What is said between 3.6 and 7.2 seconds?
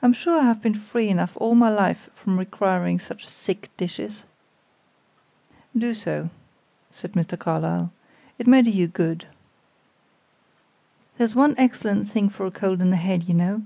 dishes." "Do so," said